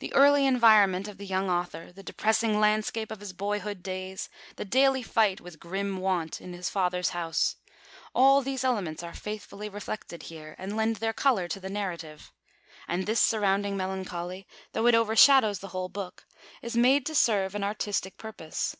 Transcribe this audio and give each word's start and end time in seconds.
The 0.00 0.12
early 0.12 0.44
environment 0.44 1.06
of 1.06 1.18
the 1.18 1.24
young 1.24 1.48
author, 1.48 1.92
the 1.92 2.02
depressing 2.02 2.58
landscape 2.58 3.12
of 3.12 3.20
his 3.20 3.32
boyhood 3.32 3.80
days, 3.80 4.28
the 4.56 4.64
daily 4.64 5.04
fight 5.04 5.40
with 5.40 5.60
grim 5.60 5.98
want 5.98 6.40
in 6.40 6.52
his 6.52 6.68
father's 6.68 7.10
house 7.10 7.54
all 8.12 8.42
these 8.42 8.64
elements 8.64 9.04
are 9.04 9.14
faithfully 9.14 9.68
reflected 9.68 10.24
here, 10.24 10.56
and 10.58 10.76
lend 10.76 10.96
their 10.96 11.12
colour 11.12 11.46
to 11.46 11.60
the 11.60 11.70
narrative. 11.70 12.32
And 12.88 13.06
this 13.06 13.20
surrounding 13.22 13.76
melancholy, 13.76 14.48
though 14.72 14.88
it 14.88 14.96
overshadows 14.96 15.60
the 15.60 15.68
whole 15.68 15.90
book, 15.90 16.26
is 16.60 16.76
made 16.76 17.06
to 17.06 17.14
serve 17.14 17.54
an 17.54 17.62
artistic 17.62 18.18
purpose. 18.18 18.74